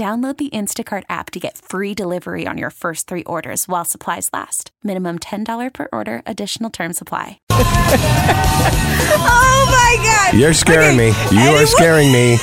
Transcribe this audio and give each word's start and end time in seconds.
Download 0.00 0.34
the 0.38 0.48
Instacart 0.48 1.02
app 1.10 1.30
to 1.32 1.38
get 1.38 1.58
free 1.58 1.92
delivery 1.92 2.46
on 2.46 2.56
your 2.56 2.70
first 2.70 3.06
three 3.06 3.22
orders 3.24 3.68
while 3.68 3.84
supplies 3.84 4.30
last. 4.32 4.70
Minimum 4.82 5.18
$10 5.18 5.74
per 5.74 5.88
order, 5.92 6.22
additional 6.24 6.70
term 6.70 6.94
supply. 6.94 7.38
Oh 9.12 9.66
my 9.68 9.96
God. 10.02 10.38
You're 10.40 10.54
scaring 10.54 10.96
Okay, 10.98 11.10
me. 11.10 11.36
You 11.36 11.40
anyone- 11.40 11.62
are 11.62 11.66
scaring 11.66 12.10
me. 12.12 12.38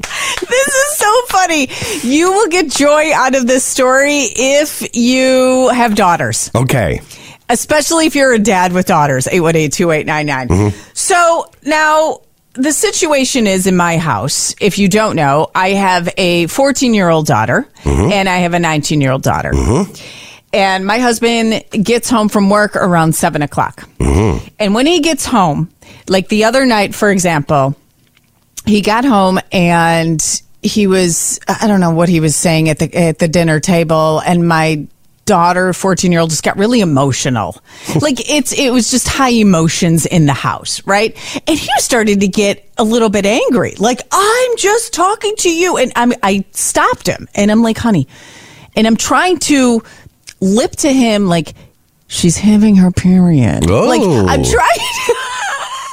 This 0.50 0.66
is 0.68 0.96
so 0.98 1.22
funny. 1.28 1.68
You 2.02 2.32
will 2.32 2.48
get 2.48 2.70
joy 2.70 3.12
out 3.14 3.34
of 3.34 3.46
this 3.46 3.64
story 3.64 4.24
if 4.36 4.94
you 4.94 5.68
have 5.70 5.94
daughters, 5.94 6.50
Okay. 6.54 7.00
especially 7.48 8.04
if 8.06 8.14
you're 8.14 8.34
a 8.34 8.38
dad 8.38 8.72
with 8.72 8.86
daughters. 8.86 9.26
818 9.28 9.70
2899. 9.70 10.48
Mm-hmm. 10.48 10.90
So 10.92 11.46
now 11.64 12.20
the 12.54 12.72
situation 12.72 13.46
is 13.46 13.66
in 13.66 13.76
my 13.76 13.98
house. 13.98 14.54
If 14.60 14.78
you 14.78 14.88
don't 14.88 15.16
know, 15.16 15.50
I 15.54 15.70
have 15.70 16.12
a 16.16 16.46
14 16.48 16.94
year 16.94 17.08
old 17.08 17.26
daughter 17.26 17.66
mm-hmm. 17.82 18.12
and 18.12 18.28
I 18.28 18.38
have 18.38 18.54
a 18.54 18.58
19 18.58 19.00
year 19.00 19.12
old 19.12 19.22
daughter. 19.22 19.52
Mm-hmm. 19.52 19.92
And 20.52 20.84
my 20.84 20.98
husband 20.98 21.62
gets 21.70 22.10
home 22.10 22.28
from 22.28 22.50
work 22.50 22.74
around 22.74 23.14
seven 23.14 23.42
o'clock. 23.42 23.88
Mm-hmm. 23.98 24.48
And 24.58 24.74
when 24.74 24.86
he 24.86 25.00
gets 25.00 25.24
home, 25.24 25.70
like 26.08 26.28
the 26.28 26.44
other 26.44 26.66
night, 26.66 26.94
for 26.94 27.10
example, 27.10 27.76
he 28.66 28.80
got 28.80 29.04
home 29.04 29.38
and 29.52 30.20
he 30.62 30.86
was 30.86 31.40
I 31.48 31.66
don't 31.66 31.80
know 31.80 31.92
what 31.92 32.08
he 32.08 32.20
was 32.20 32.36
saying 32.36 32.68
at 32.68 32.78
the 32.78 32.94
at 32.94 33.18
the 33.18 33.28
dinner 33.28 33.60
table 33.60 34.20
and 34.20 34.46
my 34.46 34.86
daughter 35.30 35.72
14 35.72 36.10
year 36.10 36.20
old 36.20 36.30
just 36.30 36.42
got 36.42 36.56
really 36.56 36.80
emotional. 36.80 37.56
Like 38.00 38.18
it's 38.30 38.52
it 38.52 38.70
was 38.72 38.90
just 38.90 39.06
high 39.08 39.30
emotions 39.46 40.06
in 40.06 40.26
the 40.26 40.32
house 40.32 40.82
right? 40.86 41.12
And 41.48 41.58
he 41.58 41.68
started 41.78 42.20
to 42.20 42.28
get 42.28 42.68
a 42.78 42.84
little 42.84 43.08
bit 43.10 43.26
angry. 43.26 43.74
Like 43.78 44.00
i'm 44.12 44.56
just 44.56 44.92
talking 44.92 45.34
to 45.38 45.50
you. 45.50 45.76
And 45.76 45.92
i'm 45.96 46.12
i 46.22 46.44
stopped 46.52 47.06
him. 47.06 47.28
And 47.34 47.50
i'm 47.50 47.62
like 47.62 47.78
honey 47.78 48.06
and 48.76 48.86
i'm 48.86 48.96
trying 48.96 49.38
to 49.50 49.82
lip 50.40 50.72
to 50.72 50.92
him 50.92 51.26
like 51.26 51.54
she's 52.08 52.36
having 52.36 52.76
her 52.76 52.90
period. 52.90 53.68
Like 53.70 54.00
i'm 54.02 54.40
Oh. 54.40 54.52
trying 54.52 55.16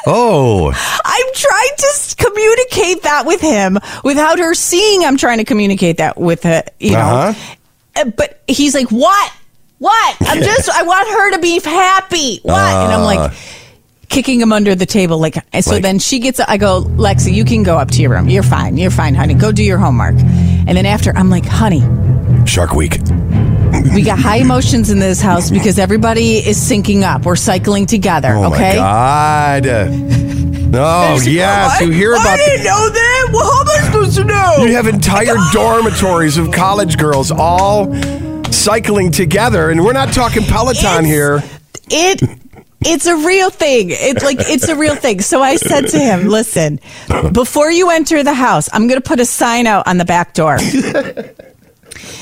Oh, 0.10 0.72
I'm 1.04 1.26
trying 1.34 1.76
to 1.78 2.16
communicate 2.16 3.04
that 3.04 3.26
with 3.26 3.42
him 3.42 3.78
without 4.06 4.40
her 4.40 4.54
seeing 4.54 5.04
I'm 5.04 5.18
trying 5.18 5.40
to 5.40 5.44
communicate 5.44 5.98
that 5.98 6.18
with 6.18 6.44
her, 6.44 6.64
you 6.80 6.94
know. 6.94 7.00
Uh-huh. 7.00 7.56
Uh, 7.98 8.06
But 8.16 8.42
he's 8.48 8.74
like, 8.74 8.90
"What? 8.90 9.32
What? 9.80 10.18
I'm 10.22 10.42
just 10.42 10.70
I 10.70 10.84
want 10.84 11.08
her 11.08 11.32
to 11.32 11.40
be 11.40 11.60
happy. 11.60 12.40
What?" 12.44 12.56
and 12.56 12.94
I'm 12.94 13.04
like 13.04 13.32
kicking 14.10 14.40
him 14.40 14.54
under 14.54 14.74
the 14.74 14.86
table 14.86 15.20
like 15.20 15.36
so 15.36 15.42
Uh. 15.54 15.74
Like- 15.74 15.82
then 15.84 16.00
she 16.00 16.20
gets 16.20 16.40
I 16.40 16.58
go, 16.58 16.84
"Lexi, 16.84 17.34
you 17.34 17.46
can 17.46 17.64
go 17.64 17.78
up 17.78 17.92
to 17.92 18.02
your 18.02 18.12
room. 18.12 18.30
You're 18.30 18.44
fine. 18.44 18.78
You're 18.78 18.92
fine, 18.92 19.16
honey. 19.16 19.34
Go 19.34 19.52
do 19.52 19.64
your 19.64 19.78
homework." 19.78 20.16
And 20.16 20.76
then 20.78 20.86
after 20.86 21.16
I'm 21.16 21.30
like, 21.30 21.46
"Honey, 21.46 21.84
Shark 22.46 22.74
Week. 22.74 23.00
we 23.94 24.02
got 24.02 24.18
high 24.18 24.38
emotions 24.38 24.90
in 24.90 25.00
this 25.00 25.22
house 25.22 25.50
because 25.52 25.78
everybody 25.78 26.38
is 26.38 26.58
syncing 26.58 27.04
up. 27.04 27.26
We're 27.26 27.36
cycling 27.36 27.86
together, 27.86 28.34
Oh 28.36 28.54
okay?" 28.54 28.76
God. 28.76 29.66
Oh 30.74 31.20
yes, 31.24 31.82
you 31.82 31.92
hear 31.92 32.14
about. 32.14 32.28
I 32.28 32.38
didn't 32.38 32.66
know 32.66 32.90
that. 32.90 33.30
Well, 33.32 33.52
how 33.52 33.62
am 33.62 33.68
I 33.70 33.86
supposed 33.86 34.16
to 34.18 34.24
know? 34.24 34.56
You 34.66 34.74
have 34.76 34.88
entire 34.88 35.36
dormitories 35.54 36.38
of 36.38 36.52
college 36.52 36.98
girls 36.98 37.32
all 37.32 37.94
cycling 38.52 39.12
together, 39.12 39.70
and 39.70 39.84
we're 39.84 39.94
not 39.94 40.14
talking 40.14 40.44
Peloton 40.44 41.06
It's- 41.06 41.06
here. 41.06 41.44
It 41.90 42.22
it's 42.82 43.06
a 43.08 43.16
real 43.16 43.50
thing. 43.50 43.88
It's 43.92 44.24
like 44.24 44.38
it's 44.42 44.68
a 44.68 44.76
real 44.76 44.96
thing. 44.96 45.22
So 45.22 45.42
I 45.42 45.56
said 45.56 45.88
to 45.90 46.00
him, 46.00 46.28
"Listen, 46.28 46.80
before 47.32 47.72
you 47.72 47.90
enter 47.90 48.24
the 48.24 48.34
house, 48.34 48.70
I'm 48.74 48.88
going 48.88 49.02
to 49.02 49.08
put 49.08 49.20
a 49.20 49.26
sign 49.26 49.68
out 49.68 49.88
on 49.88 49.98
the 49.98 50.06
back 50.06 50.34
door." 50.34 50.58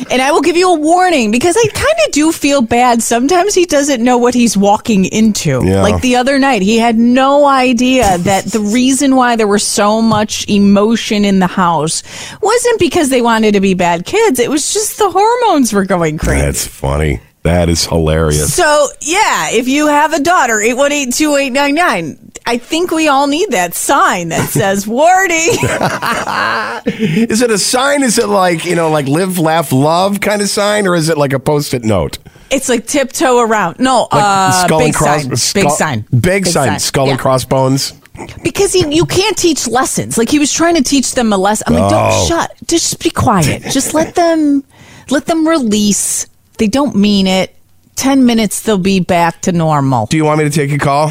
And 0.10 0.22
I 0.22 0.32
will 0.32 0.42
give 0.42 0.58
you 0.58 0.74
a 0.74 0.80
warning 0.80 1.32
because 1.32 1.56
I 1.58 1.68
kind 1.74 1.96
of 2.06 2.12
do 2.12 2.32
feel 2.32 2.62
bad. 2.62 3.02
Sometimes 3.02 3.54
he 3.54 3.66
doesn't 3.66 4.04
know 4.04 4.18
what 4.18 4.34
he's 4.34 4.58
walking 4.58 5.06
into. 5.06 5.62
Yeah. 5.64 5.82
Like 5.82 6.02
the 6.02 6.16
other 6.18 6.40
night, 6.40 6.62
he 6.62 6.78
had 6.78 6.98
no 6.98 7.46
idea 7.46 8.18
that 8.20 8.46
the 8.46 8.60
reason 8.60 9.16
why 9.16 9.36
there 9.36 9.48
was 9.48 9.64
so 9.64 10.02
much 10.02 10.48
emotion 10.50 11.26
in 11.26 11.40
the 11.40 11.48
house 11.48 12.04
wasn't 12.42 12.80
because 12.80 13.10
they 13.10 13.22
wanted 13.22 13.54
to 13.54 13.62
be 13.62 13.74
bad 13.74 14.06
kids. 14.06 14.40
It 14.40 14.50
was 14.50 14.74
just 14.74 14.98
the 14.98 15.10
hormones 15.10 15.74
were 15.74 15.86
going 15.86 16.18
crazy. 16.18 16.42
That's 16.42 16.68
funny. 16.68 17.22
That 17.46 17.70
is 17.70 17.86
hilarious. 17.86 18.54
So 18.54 18.88
yeah, 19.02 19.50
if 19.52 19.68
you 19.68 19.88
have 19.88 20.14
a 20.14 20.20
daughter, 20.20 20.60
eight 20.60 20.74
one 20.76 20.92
eight 20.92 21.14
two 21.14 21.36
eight 21.36 21.52
nine 21.52 21.76
nine. 21.76 22.20
I 22.48 22.58
think 22.60 22.92
we 22.92 23.08
all 23.08 23.26
need 23.28 23.50
that 23.52 23.74
sign 23.74 24.30
that 24.30 24.50
says 24.50 24.86
warning. 25.00 25.50
Is 27.30 27.42
it 27.42 27.50
a 27.52 27.58
sign? 27.58 28.04
Is 28.04 28.20
it 28.20 28.28
like 28.30 28.66
you 28.66 28.76
know, 28.76 28.90
like 28.90 29.08
live, 29.08 29.40
laugh, 29.40 29.72
love 29.72 30.22
kind 30.22 30.42
of 30.42 30.50
sign, 30.50 30.86
or 30.88 30.96
is 30.96 31.10
it 31.10 31.18
like 31.18 31.34
a 31.34 31.40
post-it 31.40 31.84
note? 31.84 32.18
it's 32.52 32.70
like 32.70 32.86
tiptoe 32.86 33.40
around. 33.40 33.80
No, 33.80 34.08
Like 34.12 34.24
uh, 34.24 34.52
skull 34.66 34.80
big 34.80 34.88
and 34.90 34.96
cross, 34.96 35.24
sign. 35.42 35.62
big 35.64 35.72
sign. 35.72 36.06
big, 36.22 36.46
sign, 36.46 36.80
skull 36.80 37.06
Yeah. 37.08 37.14
and 37.14 37.20
crossbones. 37.20 37.94
Because 38.44 38.72
he, 38.72 38.88
you 38.96 39.06
can't 39.08 39.36
teach 39.36 39.68
lessons. 39.68 40.16
Like 40.18 40.30
he 40.30 40.38
was 40.40 40.54
trying 40.54 40.76
to 40.76 40.84
teach 40.84 41.16
them 41.16 41.34
a 41.34 41.38
lesson. 41.38 41.66
I'm 41.68 41.74
like, 41.74 41.92
Oh. 41.92 42.10
don't 42.12 42.28
shut. 42.28 42.54
Just 42.68 43.02
be 43.04 43.10
quiet. 43.10 43.64
Just 43.72 43.94
let 43.96 44.14
them, 44.16 44.64
let 45.10 45.26
them 45.26 45.48
release. 45.48 46.28
They 46.58 46.68
don't 46.68 46.96
mean 46.96 47.28
it. 47.28 47.56
Ten 47.96 48.26
minutes, 48.26 48.62
they'll 48.62 48.78
be 48.78 49.00
back 49.00 49.42
to 49.42 49.52
normal. 49.52 50.06
Do 50.08 50.18
you 50.18 50.26
want 50.26 50.40
me 50.40 50.44
to 50.46 50.50
take 50.50 50.72
a 50.72 50.78
call? 50.78 51.10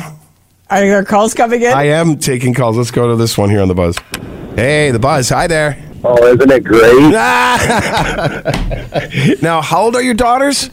Are 0.70 0.80
there 0.80 1.04
calls 1.04 1.34
coming 1.34 1.62
in? 1.62 1.72
I 1.72 1.84
am 1.84 2.18
taking 2.18 2.52
calls. 2.54 2.76
Let's 2.76 2.90
go 2.90 3.08
to 3.08 3.16
this 3.16 3.36
one 3.38 3.50
here 3.50 3.60
on 3.60 3.68
the 3.68 3.74
buzz. 3.74 3.96
Hey, 4.56 4.90
the 4.90 4.98
buzz. 4.98 5.28
Hi 5.30 5.46
there. 5.46 5.82
Oh, 6.04 6.26
isn't 6.26 6.50
it 6.50 6.64
great? 6.64 7.12
now, 9.42 9.62
how 9.62 9.82
old 9.84 9.96
are 9.96 10.02
your 10.02 10.14
daughters? 10.14 10.68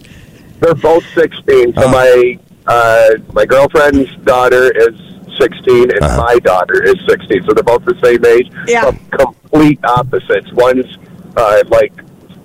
They're 0.60 0.76
both 0.76 1.04
16. 1.14 1.74
So 1.74 1.82
Uh-huh. 1.82 1.92
my 1.92 2.40
uh, 2.68 3.10
my 3.34 3.46
girlfriend's 3.46 4.14
daughter 4.26 4.72
is 4.88 4.94
16, 5.40 5.92
and 5.92 6.02
Uh-huh. 6.04 6.18
my 6.22 6.38
daughter 6.40 6.84
is 6.84 6.96
16. 7.08 7.44
So 7.48 7.54
they're 7.54 7.64
both 7.64 7.86
the 7.86 7.98
same 8.04 8.24
age. 8.26 8.52
Yeah. 8.68 8.92
But 8.92 8.96
complete 9.20 9.80
opposites. 9.86 10.52
One's 10.54 10.98
uh, 11.38 11.64
like 11.70 11.94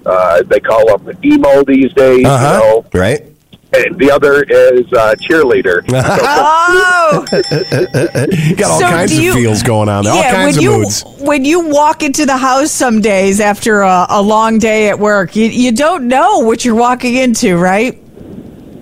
uh, 0.06 0.43
they 0.44 0.61
call 0.61 0.97
them 0.99 1.19
emo 1.25 1.62
these 1.64 1.93
days, 1.94 2.25
Uh 2.25 2.38
huh. 2.38 2.61
you 2.62 2.69
know, 2.70 2.87
Right. 2.94 3.23
and 3.73 3.99
the 3.99 4.11
other 4.11 4.43
is 4.44 4.87
uh, 4.93 5.14
cheerleader. 5.20 5.82
Oh, 7.08 7.25
Got 8.56 8.70
all 8.70 8.81
So 8.81 8.87
kinds 8.87 9.12
do 9.12 9.19
of 9.19 9.23
you- 9.25 9.32
feels 9.35 9.62
going 9.62 9.88
on. 9.88 10.05
there. 10.05 10.12
all 10.12 10.19
yeah. 10.20 10.32
kinds 10.35 10.56
When 10.56 10.67
of 10.67 10.73
you 10.73 10.79
moods. 10.79 11.05
when 11.20 11.44
you 11.44 11.61
walk 11.69 12.03
into 12.03 12.26
the 12.26 12.37
house 12.37 12.70
some 12.73 13.00
days 13.00 13.41
after 13.41 13.82
a, 13.82 14.06
a 14.11 14.20
long 14.23 14.58
day 14.58 14.88
at 14.88 14.99
work, 14.99 15.37
you 15.37 15.47
you 15.47 15.70
don't 15.73 16.08
know 16.08 16.38
what 16.41 16.64
you're 16.64 16.75
walking 16.75 17.14
into, 17.14 17.56
right? 17.56 18.00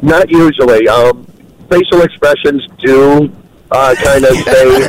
Not 0.03 0.31
usually. 0.31 0.89
Um, 0.89 1.27
facial 1.71 2.01
expressions 2.03 2.63
do 2.83 3.31
uh, 3.71 3.95
kind 4.03 4.25
of 4.25 4.35
say 4.49 4.89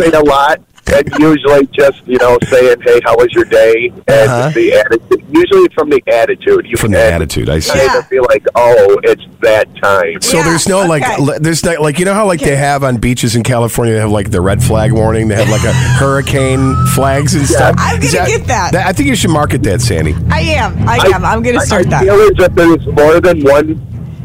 say 0.00 0.10
a 0.12 0.20
lot. 0.20 0.60
And 0.94 1.08
usually 1.18 1.66
just 1.68 2.06
you 2.06 2.18
know 2.18 2.38
saying, 2.46 2.76
"Hey, 2.82 3.00
how 3.04 3.16
was 3.16 3.28
your 3.32 3.44
day?" 3.44 3.92
And 4.08 4.30
Uh-huh. 4.30 4.50
the 4.54 4.74
attitude. 4.74 5.24
Usually 5.30 5.68
from 5.74 5.90
the 5.90 6.02
attitude. 6.06 6.66
You 6.66 6.76
From 6.78 6.92
the 6.92 7.02
attitude, 7.12 7.50
I 7.50 7.58
see. 7.58 7.70
kind 7.72 7.82
Yeah. 7.92 7.98
of 7.98 8.06
feel 8.08 8.24
like, 8.30 8.44
"Oh, 8.54 8.98
it's 9.04 9.22
that 9.42 9.66
time." 9.82 10.20
So 10.22 10.38
Yeah, 10.38 10.44
there's 10.44 10.66
no 10.68 10.86
like, 10.86 11.02
okay. 11.02 11.38
there's 11.40 11.62
not, 11.64 11.80
like 11.80 11.98
you 11.98 12.04
know 12.06 12.14
how 12.14 12.26
like 12.26 12.40
they 12.40 12.56
have 12.56 12.82
on 12.82 12.96
beaches 12.96 13.36
in 13.36 13.42
California 13.42 13.94
they 13.94 14.00
have 14.00 14.10
like 14.10 14.30
the 14.30 14.40
red 14.40 14.62
flag 14.62 14.92
warning. 14.92 15.28
They 15.28 15.34
have 15.36 15.50
like 15.50 15.64
a 15.64 15.72
hurricane 16.00 16.74
flags 16.94 17.34
and 17.34 17.46
stuff. 17.46 17.74
I'm 17.78 18.00
gonna 18.00 18.26
get 18.26 18.46
that. 18.46 18.74
I 18.74 18.92
think 18.92 19.08
you 19.08 19.14
should 19.16 19.30
market 19.30 19.62
that, 19.64 19.80
Sandy. 19.82 20.14
I 20.30 20.40
am. 20.40 20.88
I 20.88 20.96
am. 21.14 21.24
I'm 21.24 21.42
going 21.42 21.58
to 21.58 21.64
start 21.66 21.86
I 21.86 21.90
that. 21.90 22.02
feel 22.04 22.14
as 22.20 22.30
if 22.38 22.54
there's 22.54 22.86
more 22.86 23.20
than 23.20 23.42
one, 23.42 23.80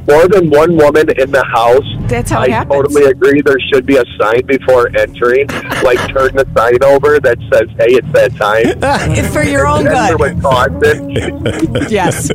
more 0.08 0.28
than 0.28 0.50
one 0.50 0.76
woman 0.78 1.10
in 1.20 1.32
the 1.32 1.44
house. 1.44 1.86
That's 2.14 2.30
how 2.32 2.42
I 2.42 2.46
it 2.46 2.52
happens. 2.52 2.76
totally 2.94 3.06
agree. 3.06 3.42
There 3.42 3.58
should 3.74 3.86
be 3.88 3.98
a 3.98 4.04
sign 4.20 4.46
before 4.46 4.88
entering, 4.96 5.48
like 5.84 5.98
turn 6.14 6.36
the 6.36 6.48
sign 6.56 6.84
over 6.84 7.20
that 7.20 7.38
says, 7.52 7.68
"Hey, 7.78 7.96
it's 7.96 8.12
that 8.14 8.36
time." 8.36 8.64
It's 9.18 9.34
for 9.34 9.44
your 9.44 9.66
own 9.68 9.88
Enter 9.88 10.18
good. 10.18 10.32
Yes. 11.92 12.30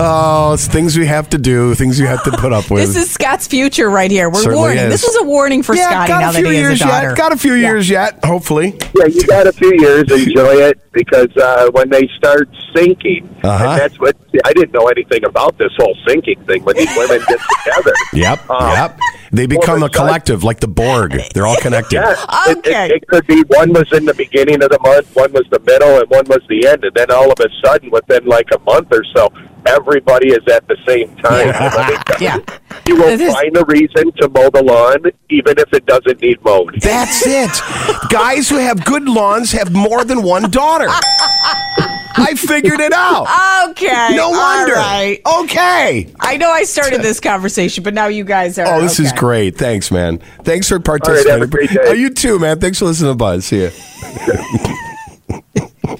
Oh, 0.00 0.52
it's 0.54 0.66
things 0.66 0.96
we 0.98 1.06
have 1.06 1.28
to 1.30 1.38
do, 1.38 1.74
things 1.74 1.98
you 1.98 2.06
have 2.06 2.22
to 2.24 2.30
put 2.32 2.52
up 2.52 2.70
with. 2.70 2.86
This 2.86 2.96
is 2.96 3.10
Scott's 3.10 3.46
future 3.46 3.90
right 3.90 4.10
here. 4.10 4.28
We're 4.28 4.36
Certainly 4.42 4.56
warning. 4.58 4.78
is. 4.84 4.90
This 4.90 5.04
is 5.04 5.16
a 5.16 5.24
warning 5.24 5.62
for 5.62 5.74
yeah, 5.74 5.90
Scotty 5.90 6.08
got 6.08 6.20
now 6.20 6.30
a 6.30 6.32
that 6.34 6.38
few 6.40 6.50
he 6.50 6.56
years 6.58 6.80
has 6.80 6.80
a 6.82 6.84
daughter. 6.92 7.08
yet. 7.08 7.16
Got 7.16 7.32
a 7.32 7.36
few 7.36 7.54
years 7.54 7.88
yet. 7.90 8.24
Hopefully. 8.24 8.78
Yeah, 8.94 9.06
you 9.06 9.24
got 9.26 9.46
a 9.46 9.52
few 9.52 9.72
years. 9.80 10.10
Enjoy 10.10 10.54
it 10.68 10.80
because 10.92 11.34
uh, 11.36 11.70
when 11.72 11.88
they 11.90 12.08
start 12.16 12.48
sinking, 12.74 13.28
Uh-huh. 13.42 13.64
and 13.64 13.80
that's 13.80 13.98
what 13.98 14.16
I 14.44 14.52
didn't 14.52 14.72
know 14.72 14.86
anything 14.88 15.24
about 15.24 15.58
this 15.58 15.72
whole 15.76 15.96
sinking 16.06 16.40
thing. 16.44 16.62
When 16.64 16.76
these 16.76 16.94
women 16.96 17.20
get 17.28 17.40
together, 17.64 17.92
Yep. 18.18 18.50
Um, 18.50 18.72
yep. 18.72 18.98
They 19.30 19.46
become 19.46 19.82
a 19.82 19.88
collective, 19.90 20.42
like 20.42 20.60
the 20.60 20.68
Borg. 20.68 21.18
They're 21.34 21.46
all 21.46 21.56
connected. 21.60 21.96
Yeah, 21.96 22.12
it- 22.48 22.58
Okay. 22.58 22.86
it, 22.86 22.92
it 23.02 23.06
could 23.08 23.26
be 23.26 23.42
one 23.48 23.72
was 23.72 23.92
in 23.92 24.04
the 24.06 24.14
beginning 24.14 24.62
of 24.62 24.70
the 24.70 24.78
month, 24.82 25.14
one 25.14 25.32
was 25.32 25.44
the 25.50 25.60
middle, 25.60 25.98
and 26.00 26.08
one 26.10 26.24
was 26.26 26.40
the 26.48 26.66
end, 26.66 26.84
and 26.84 26.94
then 26.94 27.10
all 27.10 27.30
of 27.30 27.38
a 27.40 27.48
sudden, 27.64 27.90
within 27.90 28.24
like 28.26 28.46
a 28.54 28.58
month 28.60 28.88
or 28.90 29.04
so, 29.14 29.28
everybody 29.66 30.28
is 30.28 30.46
at 30.50 30.66
the 30.66 30.76
same 30.86 31.14
time. 31.16 31.48
Let 31.48 31.90
me 31.90 31.96
tell 32.06 32.22
Yeah. 32.22 32.36
you, 32.86 32.94
You 32.94 32.96
will 32.96 33.16
This 33.16 33.20
is- 33.28 33.34
find 33.34 33.56
a 33.56 33.64
reason 33.66 34.10
to 34.20 34.28
mow 34.30 34.48
the 34.50 34.62
lawn, 34.62 34.98
even 35.28 35.58
if 35.58 35.72
it 35.74 35.84
doesn't 35.86 36.22
need 36.22 36.42
mowed. 36.42 36.80
That's 36.80 37.26
it. 37.26 37.60
Guys 38.08 38.48
who 38.48 38.56
have 38.56 38.84
good 38.84 39.04
lawns 39.08 39.52
have 39.52 39.72
more 39.72 40.04
than 40.04 40.22
one 40.22 40.50
daughter. 40.50 40.88
I 42.18 42.34
figured 42.34 42.80
it 42.80 42.92
out. 42.92 43.70
Okay. 43.70 44.16
No 44.16 44.30
wonder. 44.30 44.76
All 44.76 44.80
right. 44.82 45.20
Okay. 45.42 46.12
I 46.20 46.36
know 46.36 46.50
I 46.50 46.64
started 46.64 47.02
this 47.02 47.20
conversation, 47.20 47.84
but 47.84 47.94
now 47.94 48.06
you 48.06 48.24
guys 48.24 48.58
are. 48.58 48.66
Oh, 48.66 48.80
this 48.80 49.00
is 49.00 49.12
great. 49.12 49.56
Thanks, 49.56 49.90
man. 49.90 50.18
Thanks 50.42 50.68
for 50.68 50.76
have 50.76 50.82
a 50.82 50.84
participating. 50.84 51.50
great 51.50 51.70
day. 51.70 51.78
Oh, 51.84 51.92
you 51.92 52.10
too, 52.10 52.38
man. 52.38 52.60
Thanks 52.60 52.78
for 52.78 52.86
listening 52.86 53.12
to 53.12 53.16
Buzz. 53.16 53.46
See 53.46 53.64
ya. 53.64 53.70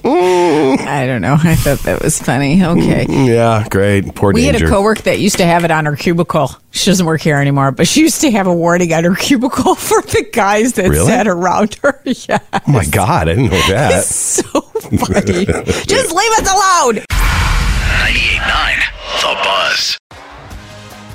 I 0.87 1.05
don't 1.05 1.21
know. 1.21 1.35
I 1.39 1.55
thought 1.55 1.79
that 1.79 2.01
was 2.03 2.19
funny. 2.21 2.63
Okay. 2.63 3.05
Mm, 3.05 3.27
yeah, 3.27 3.67
great. 3.69 4.15
Poor 4.15 4.33
We 4.33 4.45
had 4.45 4.53
Danger. 4.53 4.65
a 4.65 4.69
coworker 4.69 5.01
that 5.03 5.19
used 5.19 5.37
to 5.37 5.45
have 5.45 5.63
it 5.65 5.71
on 5.71 5.85
her 5.85 5.95
cubicle. 5.95 6.49
She 6.71 6.89
doesn't 6.89 7.05
work 7.05 7.21
here 7.21 7.37
anymore, 7.37 7.71
but 7.71 7.87
she 7.87 8.01
used 8.01 8.21
to 8.21 8.31
have 8.31 8.47
a 8.47 8.53
warning 8.53 8.91
on 8.93 9.03
her 9.03 9.15
cubicle 9.15 9.75
for 9.75 10.01
the 10.01 10.27
guys 10.33 10.73
that 10.73 10.89
Really? 10.89 11.05
sat 11.07 11.27
around 11.27 11.75
her. 11.83 12.01
Yeah. 12.27 12.39
oh 12.53 12.59
my 12.71 12.85
God, 12.85 13.29
I 13.29 13.35
didn't 13.35 13.51
know 13.51 13.67
that. 13.69 14.03
So 14.03 14.43
funny. 14.61 15.45
Just 15.45 16.11
leave 16.11 16.31
us 16.33 16.51
alone. 16.51 17.03
98.9 17.09 19.21
The 19.21 19.33
Buzz. 19.43 19.97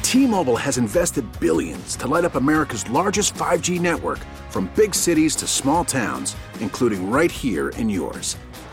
T-Mobile 0.02 0.56
has 0.56 0.78
invested 0.78 1.24
billions 1.40 1.96
to 1.96 2.06
light 2.06 2.24
up 2.24 2.36
America's 2.36 2.88
largest 2.90 3.34
5G 3.34 3.80
network 3.80 4.20
from 4.50 4.70
big 4.76 4.94
cities 4.94 5.34
to 5.36 5.46
small 5.46 5.84
towns, 5.84 6.36
including 6.60 7.10
right 7.10 7.30
here 7.32 7.70
in 7.70 7.88
yours. 7.90 8.36